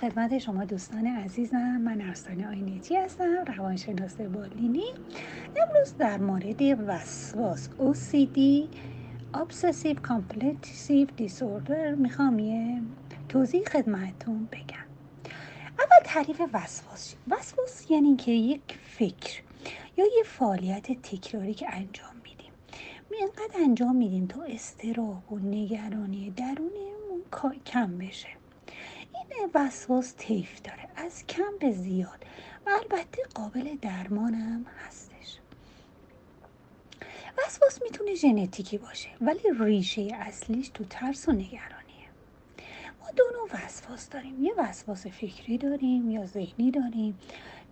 [0.00, 4.84] خدمت شما دوستان عزیزم من ارسان آینتی هستم روانشناس بالینی.
[5.56, 8.38] امروز در مورد وسواس OCD
[9.34, 12.82] Obsessive Compulsive Disorder می‌خوام یه
[13.28, 14.86] توضیح خدمتتون بگم.
[15.78, 19.42] اول تعریف وسواس وسواس یعنی که یک فکر
[19.96, 22.52] یا یه فعالیت تکراری که انجام میدیم.
[23.10, 27.22] اینقدر انجام میدیم تا استراب و نگرانی درونمون
[27.66, 28.39] کم بشه.
[29.14, 30.88] این وسواس طیف داره.
[30.96, 32.24] از کم به زیاد.
[32.66, 35.38] و البته قابل درمان هم هستش.
[37.38, 42.08] وسواس می‌تونه ژنتیکی باشه ولی ریشه اصلیش تو ترس و نگرانیه.
[43.00, 44.44] ما دو نوع وسواس داریم.
[44.44, 47.18] یه وسواس فکری داریم یا ذهنی داریم.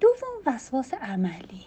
[0.00, 1.66] دوم وسواس عملی.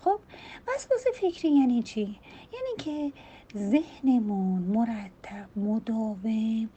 [0.00, 0.20] خب
[0.68, 2.18] وسواس فکری یعنی چی؟
[2.52, 3.12] یعنی که
[3.58, 6.68] ذهنمون مرتب مداوم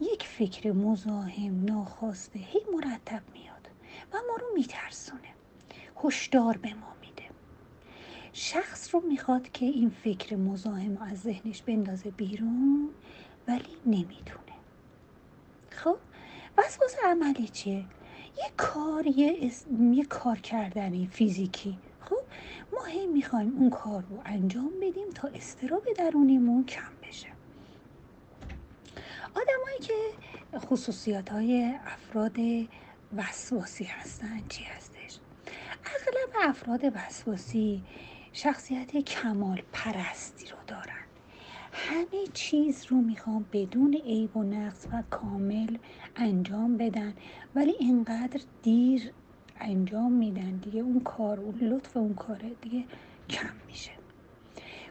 [0.00, 3.68] یک فکر مزاحم ناخواسته هی مرتب میاد
[4.12, 5.34] و ما رو میترسونه.
[6.04, 7.24] هشدار به ما میده.
[8.32, 12.90] شخص رو می‌خواد که این فکر مزاحم از ذهنش بندازه بیرون
[13.48, 14.54] ولی نمی‌تونه.
[15.70, 15.96] خب؟
[16.58, 17.84] وسواس عملی چیه؟
[18.36, 19.50] یه کار یه,
[19.92, 21.78] یه کار کردنی فیزیکی.
[22.00, 22.20] خب؟
[22.72, 26.93] ما هی می‌خوایم اون کار رو انجام بدیم تا استراب درونیمون کم
[29.34, 29.94] آدمایی که
[30.58, 32.36] خصوصیات های افراد
[33.16, 35.18] وسواسی هستن چی هستش؟
[35.84, 37.82] اغلب افراد وسواسی
[38.32, 41.04] شخصیت کمال پرستی رو دارن.
[41.72, 45.76] همه چیز رو می‌خوام بدون عیب و نقص و کامل
[46.16, 47.14] انجام بدن
[47.54, 49.12] ولی اینقدر دیر
[49.60, 52.84] انجام میدن دیگه اون کار و لطف اون کاره دیگه
[53.30, 53.90] کم میشه.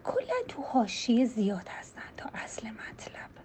[0.04, 3.43] کلا تو حاشیه زیاد هستن تا اصل مطلب.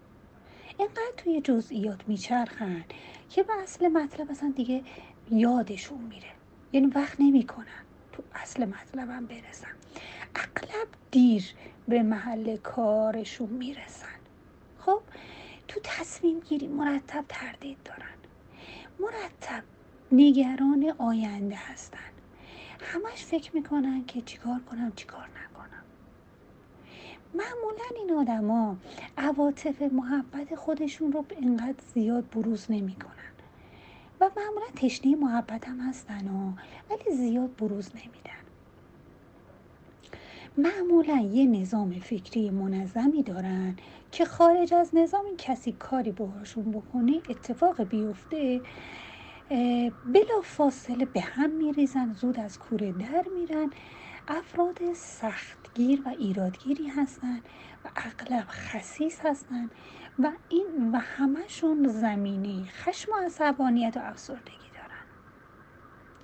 [0.78, 2.84] اینقدر توی جزئیات میچرخن
[3.30, 4.82] که به اصل مطلب اصلا دیگه
[5.30, 6.28] یادشون میره.
[6.72, 9.68] یعنی وقت نمی‌کنن تو اصل مطلبم برسن.
[10.34, 11.54] اغلب دیر
[11.88, 14.18] به محل کارشون می‌رسن.
[14.78, 15.00] خب
[15.68, 18.18] تو تصمیم گیری مرتب تردید دارن.
[19.00, 19.62] مرتب
[20.12, 21.98] نگران آینده هستن.
[22.80, 25.48] همش فکر می‌کنن که چیکار کنم چیکار نکنم.
[27.34, 28.77] معمولا این آدما
[29.18, 33.12] عواطف محبت خودشون رو اینقدر زیاد بروز نمی‌کنن.
[34.20, 36.52] و معمولا تشنه محبت هم هستن و
[36.90, 38.38] ولی زیاد بروز نمیدن.
[40.58, 43.77] معمولا یه نظام فکری منظمی دارن
[44.12, 48.61] که خارج از نظام کسی کاری باهاشون بکنه اتفاق بیفته
[50.12, 53.70] بلا فاصله به هم میریزن زود از کوره در میرن.
[54.30, 57.42] افراد سختگیر و ایرادگیری هستند
[57.84, 59.70] و اغلب خصیص هستند
[60.18, 65.05] و این و همشون زمینه خشم و عصبانیت و افسردگی دارن.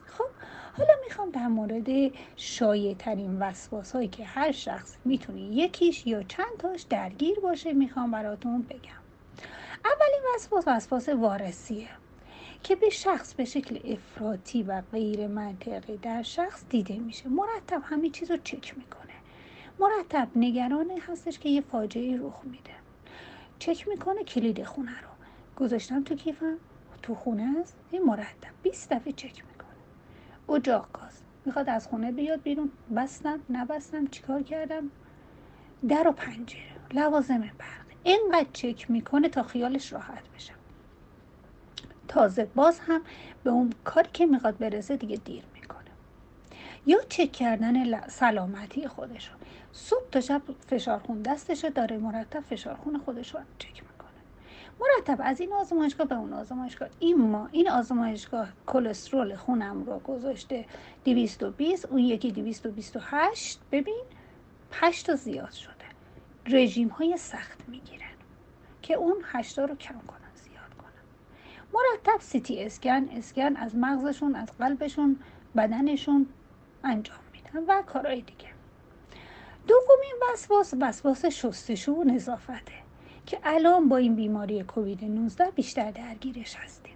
[0.06, 0.31] خب
[0.78, 1.88] حالا می‌خوام در مورد
[2.37, 8.10] شایع ترین وسواس هایی که هر شخص می‌تونه یکیش یا چند تاش درگیر باشه می‌خوام
[8.10, 9.03] براتون بگم.
[9.84, 11.88] اولین وسواس وسواس وارثیه.
[12.64, 17.28] که به شخص به شکل افراطی و غیر منطقی در شخص دیده میشه.
[17.28, 19.12] مرتب همه چیز رو چک می‌کنه.
[19.78, 22.75] مرتب نگران هستش که یه فاجعه رخ میده.
[23.58, 25.08] چک می‌کنه کلید خونه رو.
[25.56, 26.56] گذاشتم تو کیفم
[27.02, 30.56] تو خونه است این مرتب 20 دفعه چک می‌کنه.
[30.56, 32.70] اجاق گاز می‌خواد از خونه بیاد بیرون.
[32.96, 34.91] بستم نبستم چیکار کردم؟
[35.88, 36.60] در و پنجره.
[36.94, 37.86] لوازم برق.
[38.04, 40.52] اینقدر چک می‌کنه تا خیالش راحت بشه.
[42.14, 43.00] تازه باز هم
[43.44, 45.91] به اون کاری که می‌خواد برسه دیگه دیر می‌کنه.
[46.86, 49.36] یا چک کردن سلامتی خودشون
[49.72, 54.20] صبح تا شب فشار خون دستشو داره مرتب فشار خون خودش رو چک می‌کنه.
[54.80, 56.88] مرتب از این آزمایشگاه به اون آزمایشگاه.
[56.98, 60.64] این ما این آزمایشگاه کلسترول خونم رو گذاشته
[61.04, 64.04] 220 اون یکی 228 ببین
[64.72, 65.75] 8 تا زیاد شده.
[66.46, 68.14] رژیم های سخت می‌گیرن
[68.82, 70.24] که اون 8 رو کم کنن
[71.75, 75.17] مرتب سیتی اسکن اسکن از مغزشون از قلبشون
[75.56, 76.26] بدنشون
[76.85, 78.49] انجام میدن و کارهای دیگه.
[79.67, 82.73] دومین وسواس وسواس شستشو و نظافته
[83.26, 86.94] که الان با این بیماری کووید 19 بیشتر درگیرش هستیم.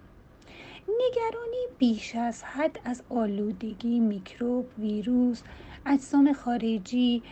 [0.88, 5.42] نگرانی بیش از حد از آلودگی میکروب ویروس
[5.86, 7.22] اجسام خارجی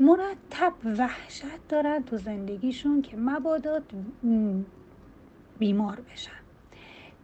[0.00, 3.80] مرتب وحشت دارن تو زندگیشون که مبادا
[5.58, 6.43] بیمار بشن.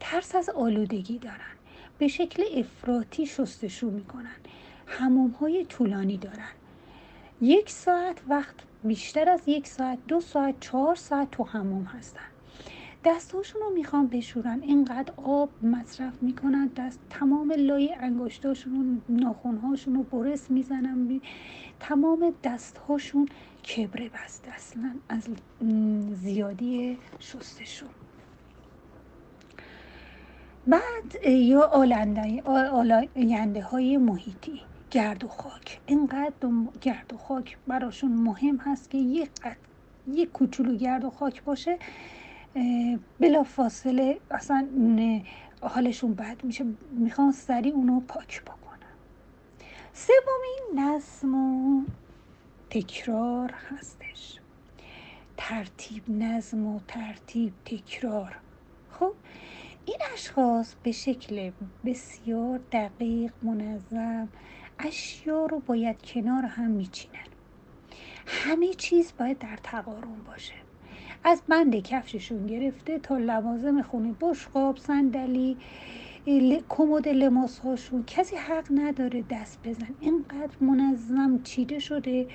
[0.01, 1.57] ترس از آلودگی دارن.
[1.99, 4.37] به شکل افراطی شستشو می‌کنن.
[4.87, 6.53] هموم های طولانی دارن.
[7.41, 8.55] یک ساعت وقت
[8.85, 12.21] بیشتر از یک ساعت دو ساعت چهار ساعت تو هموم هستن.
[13.05, 16.67] دستاشون رو می‌خوان بشورن اینقدر آب مصرف می‌کنن.
[16.67, 21.21] دست تمام لای انگشتاشون و ناخونهاشون رو برس می‌زنن.
[21.81, 23.29] تمام دستهاشون
[23.77, 25.29] کبره بسته اصلا از
[26.13, 27.89] زیادی شستشون.
[30.71, 35.81] بعد یا آلاینده های محیطی گرد و خاک.
[35.87, 36.33] اینقدر
[36.81, 39.31] گرد و خاک براشون مهم هست که یک
[40.09, 41.79] یک کوچولو گرد و خاک باشه
[43.21, 44.69] بلا فاصله اصلا
[45.63, 46.65] حالشون بد میشه.
[46.93, 48.95] می‌خوان سریع اونو پاک بکنن.
[49.93, 51.83] سومین نظم و
[52.71, 54.39] تکرار هستش.
[55.37, 58.37] ترتیب نظم و ترتیب تکرار.
[58.91, 59.13] خب؟
[59.87, 61.51] این اشخاص به شکل
[61.85, 64.29] بسیار دقیق منظم
[64.79, 67.15] اشیا رو باید کنار هم میچینن.
[68.27, 70.55] همه چیز باید در تقارن باشه.
[71.25, 75.57] از بند کفششون گرفته تا لوازم خونه بشقاب صندلی
[76.69, 82.27] کمد لماس هاشون کسی حق نداره دست بزن اینقدر منظم چیده شده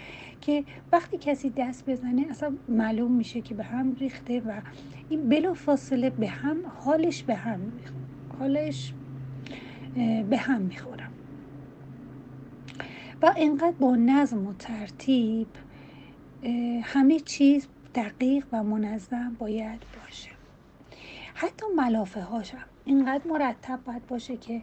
[0.42, 4.62] که وقتی کسی دست بزنه اصلا معلوم میشه که به هم ریخته و
[5.10, 7.60] این بلا فاصله به هم حالش به هم
[8.40, 8.94] حالش
[10.30, 11.12] به هم می‌خورم
[13.22, 15.48] و اینقدر با نظم و ترتیب
[16.84, 20.30] همه چیز دقیق و منظم باید باشه.
[21.34, 24.62] حتی ملافه هاشم اینقدر مرتب باید باشه که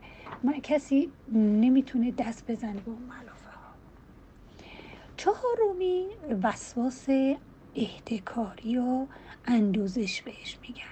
[0.62, 3.74] کسی نمی‌تونه دست بزنه به اون ملافه ها.
[5.16, 6.06] چهارمی
[6.42, 7.08] وسواس
[7.74, 9.06] احتکاری و
[9.46, 10.82] اندوزش بهش میگن.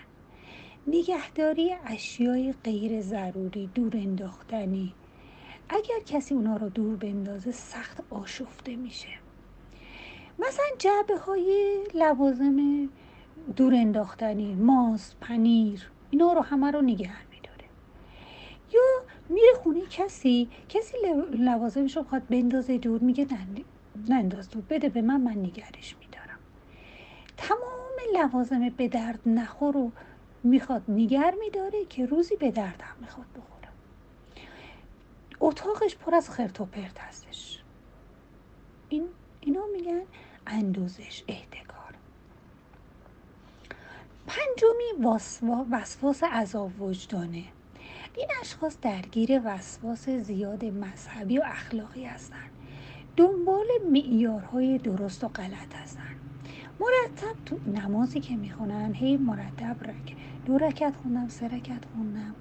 [0.86, 4.94] نگهداری اشیای غیر ضروری دور انداختنی.
[5.68, 9.08] اگر کسی اونا رو دور بندازه سخت آشفته میشه.
[10.38, 12.88] مثلا جعبه های لوازم
[13.56, 15.90] دور انداختنی ماست پنیر.
[16.10, 17.64] اینا رو همه رو نگه میداره.
[18.72, 18.80] یا
[19.28, 20.96] میره خونه کسی کسی
[21.32, 23.26] لوازمش رو خواهد بندازه دور میگه
[24.08, 26.38] ننداز دور بده به من من نگرش میدارم.
[27.36, 29.92] تمام لوازم به درد نخور رو
[30.42, 33.68] می‌خواد نگر میداره که روزی به درد هم می‌خواد بخوره.
[35.40, 37.62] اتاقش پر از خرت و پرت هستش.
[38.88, 39.08] این
[39.40, 40.02] اینا میگن
[40.46, 41.69] اندوزش احتکار.
[44.26, 45.08] پنجمی
[45.72, 47.44] وسواس عذاب وجدانه
[48.17, 52.50] این اشخاص درگیر وسواس زیاد مذهبی و اخلاقی هستند.
[53.17, 56.17] دنبال معیارهای درست و غلط هستند.
[56.81, 62.34] مرتب تو نمازی که می‌خونن هی مرتب رک دو رکت خوندم سه رکت خوندم.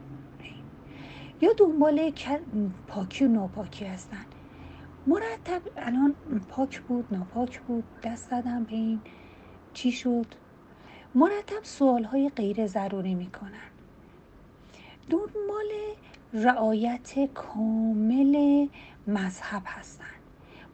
[1.42, 2.12] یا دنبال
[2.88, 4.26] پاکی و ناپاکی هستن.
[5.08, 6.16] مرتب الان
[6.50, 9.02] پاک بود ناپاک بود دست زدم به این
[9.74, 10.26] چی شد؟
[11.16, 13.72] مرتب سوال های غیر ضروری می‌کنن.
[15.10, 15.70] دنبال
[16.34, 18.68] رعایت کامل
[19.08, 20.06] مذهب هستن.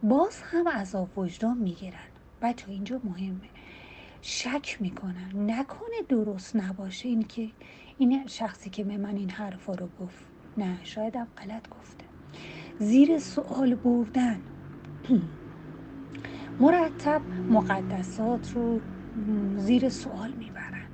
[0.03, 2.09] باز هم عذاب وجدان می‌گیرن.
[2.41, 3.49] بچه اینجا مهمه.
[4.21, 5.31] شک می‌کنن.
[5.51, 7.09] نکنه درست نباشه.
[7.09, 7.51] این که
[7.97, 10.25] این شخصی که به من این حرفا رو گفت.
[10.57, 12.05] نه شاید هم غلط گفته.
[12.79, 14.41] زیر سوال بردن.
[16.59, 18.81] مرتب مقدسات رو
[19.57, 20.89] زیر سوال می‌برن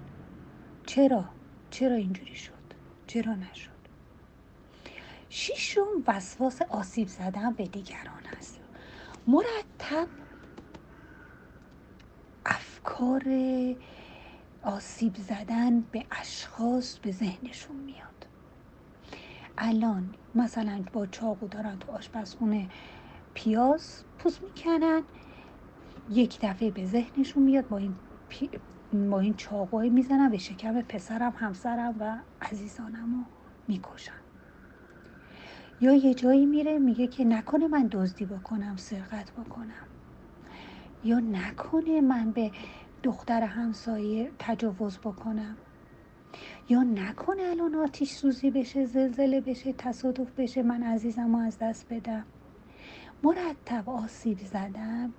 [0.87, 1.29] چرا؟
[1.69, 2.53] چرا اینجوری شد؟
[3.07, 3.71] چرا نشد؟
[5.29, 8.59] شیشم وسواس آسیب زدن به دیگران است
[9.27, 10.07] مرتب
[12.45, 13.23] افکار
[14.63, 18.27] آسیب زدن به اشخاص به ذهنشون میاد
[19.57, 22.69] الان مثلا با چاقو دارن تو آشپزخونه
[23.33, 25.03] پیاز پوست می‌کنن
[26.09, 27.95] یک دفعه به ذهنشون میاد با این
[28.31, 28.49] پی...
[29.11, 33.25] با این چاقوی می‌زنن به شکم پسرم همسرم و عزیزانم رو
[33.67, 34.21] می‌کشن
[35.81, 39.87] یا یه جایی میره میگه که نکنه من دزدی بکنم سرقت بکنم.
[41.03, 42.51] یا نکنه من به
[43.03, 45.57] دختر همسایه تجاوز بکنم.
[46.69, 52.27] یا نکنه الان آتیش سوزی بشه زلزله بشه تصادف بشه من عزیزم از دست بدم.
[53.23, 55.15] مرتب آسیب زدن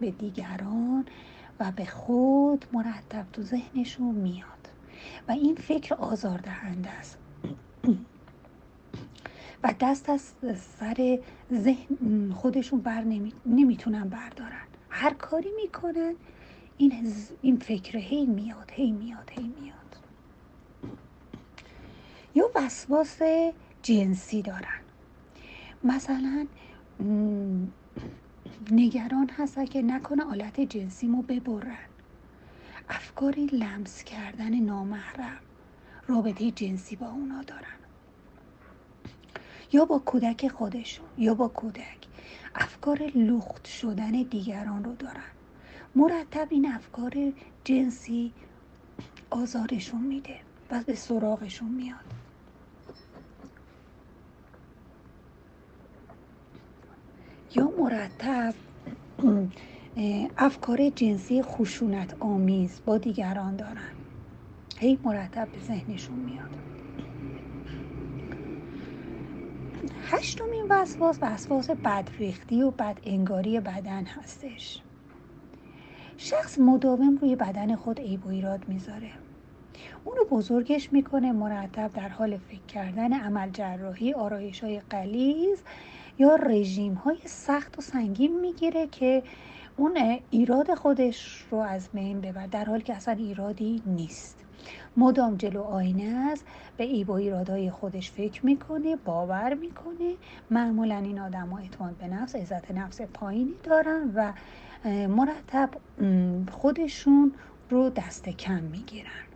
[0.00, 1.06] به دیگران.
[1.60, 4.68] و به خود مرتب تو ذهنشون میاد.
[5.28, 7.18] و این فکر آزاردهنده است.
[9.64, 10.32] و دست از
[10.80, 11.18] سر
[11.52, 13.04] ذهن خودشون بر
[13.46, 14.66] نمی‌تونن بردارن.
[14.90, 16.14] هر کاری می‌کنن
[16.76, 19.96] این, این فکر هی میاد هی میاد هی میاد.
[22.34, 23.18] یا وسواس
[23.82, 24.80] جنسی دارن.
[25.84, 26.46] مثلا
[28.70, 31.78] نگران هستن که نکنه آلت جنسیمو ببرن.
[32.88, 35.42] افکاری لمس کردن نامحرم
[36.06, 37.78] رابطه جنسی با اونا دارن.
[39.72, 42.08] یا با کودک خودشون یا با کودک.
[42.54, 45.32] افکار لخت شدن دیگران رو دارن.
[45.96, 48.34] مرتب این افکار جنسی
[49.30, 50.40] آزارشون میده
[50.70, 52.21] و به سراغشون میاد.
[57.56, 58.54] یا مرتب
[60.38, 63.92] افکار جنسی خشونت آمیز با دیگران دارن.
[64.78, 66.56] هی مرتب به ذهنشون میاد.
[70.00, 74.82] هشتمین وسواس وسواس بدریختی و بد انگاری بدن هستش.
[76.16, 79.12] شخص مداوم روی بدن خود عیب و ایراد می‌ذاره.
[80.04, 85.62] اونو بزرگش می‌کنه مرتب در حال فکر کردن عمل جراحی آرایش های قلیز
[86.22, 89.22] یا رژیم های سخت و سنگین می‌گیره که
[89.76, 94.38] اون ایراد خودش رو از بین ببر در حالی که اصلا ایرادی نیست.
[94.96, 100.14] مدام جلو آینه است به ایب و خودش فکر می‌کنه باور می‌کنه.
[100.50, 104.32] معمولا این آدم ها اعتماد به نفس عزت نفس پایینی دارن و
[105.08, 105.70] مرتب
[106.50, 107.32] خودشون
[107.70, 109.31] رو دست کم می‌گیرن.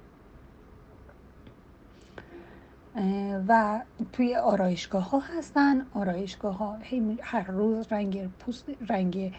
[3.48, 3.80] و
[4.12, 6.78] توی آرایشگاه ها هستن آرایشگاه ها
[7.22, 9.34] هر روز رنگ پوست رنگ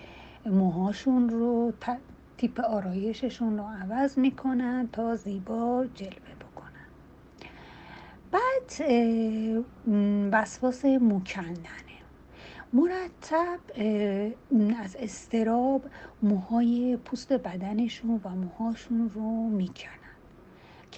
[0.46, 1.74] موهاشون رو
[2.38, 6.88] تیپ آرایششون رو عوض می‌کنن تا زیبا جلوه بکنن.
[8.32, 8.72] بعد
[10.32, 11.78] وسواس مکننه
[12.74, 13.60] مرتب
[14.84, 15.86] از استراب
[16.22, 20.07] موهای پوست بدنشون و موهاشون رو می‌کنن.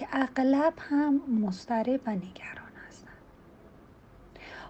[0.00, 3.12] که اغلب هم مضطرب و نگران هستن.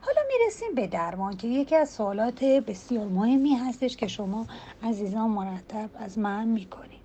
[0.01, 4.47] حالا می‌رسیم به درمان که یکی از سوالات بسیار مهمی هستش که شما
[4.83, 7.01] عزیزان مرتب از من می‌کنید.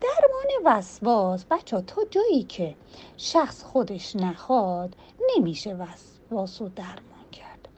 [0.00, 2.74] درمان وسواس بچه تا جایی که
[3.16, 4.96] شخص خودش نخواد
[5.36, 7.68] نمیشه وسواس رو درمان کرد.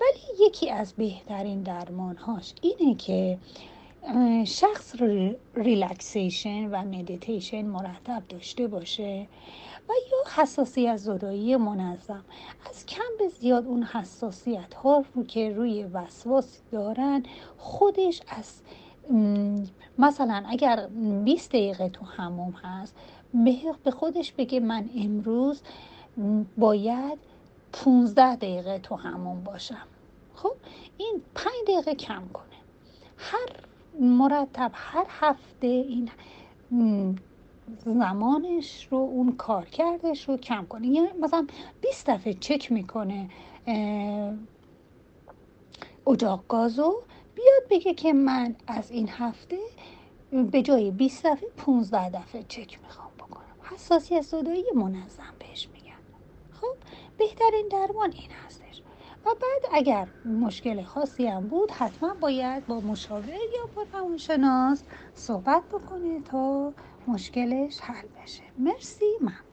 [0.00, 3.38] ولی یکی از بهترین درمانهاش اینه که
[4.46, 4.94] شخص
[5.54, 9.26] relaxation و مدیتیشن مرتب داشته باشه
[9.88, 12.24] و یا حساسیت زدایی منظم.
[12.68, 17.22] از کم به زیاد اون حساسیت ها رو که روی وسواس دارن
[17.58, 18.60] خودش از
[19.98, 20.88] مثلا اگر
[21.24, 22.94] 20 دقیقه تو حموم هست
[23.84, 25.62] به خودش بگه من امروز
[26.58, 27.18] باید
[27.72, 29.86] 15 دقیقه تو حموم باشم.
[30.34, 30.52] خب
[30.96, 32.44] این 5 دقیقه کم کنه.
[33.16, 33.48] هر
[34.00, 36.10] مرتب هر هفته این
[37.84, 40.86] زمانش رو اون کار کردش رو کم کنه.
[40.86, 41.46] یعنی مثلا
[41.80, 43.28] 20 دفعه چک می‌کنه
[46.06, 47.02] اجاق گازو
[47.34, 49.58] بیاد بگه که من از این هفته
[50.50, 53.44] به جای 20 دفعه 15 دفعه چک می‌خوام بکنم.
[53.74, 55.90] حساسیت صدایی منظم بهش میگن.
[56.50, 56.76] خب
[57.18, 58.82] بهترین درمان این هستش.
[59.26, 64.84] و بعد اگر مشکل خاصی هم بود حتما باید با مشاور یا با روانشناس
[65.14, 66.74] صحبت بکنه تا
[67.08, 68.44] مشکلش حل بشه.
[68.58, 69.49] مرسی ممنون.